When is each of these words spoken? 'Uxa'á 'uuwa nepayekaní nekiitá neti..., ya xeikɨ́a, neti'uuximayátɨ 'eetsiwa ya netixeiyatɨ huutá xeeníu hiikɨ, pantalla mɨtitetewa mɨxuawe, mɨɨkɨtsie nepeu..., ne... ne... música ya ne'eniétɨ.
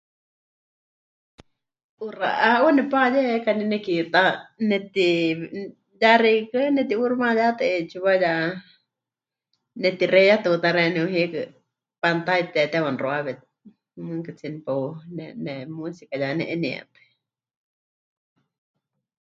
'Uxa'á 2.01 2.51
'uuwa 2.57 2.71
nepayekaní 2.77 3.65
nekiitá 3.71 4.23
neti..., 4.69 5.09
ya 6.01 6.13
xeikɨ́a, 6.21 6.73
neti'uuximayátɨ 6.75 7.61
'eetsiwa 7.69 8.13
ya 8.23 8.33
netixeiyatɨ 9.81 10.47
huutá 10.49 10.69
xeeníu 10.75 11.05
hiikɨ, 11.13 11.41
pantalla 12.01 12.39
mɨtitetewa 12.45 12.89
mɨxuawe, 12.95 13.31
mɨɨkɨtsie 14.05 14.49
nepeu..., 14.53 14.83
ne... 15.15 15.25
ne... 15.45 15.53
música 15.79 16.13
ya 16.21 16.29
ne'eniétɨ. 16.39 16.97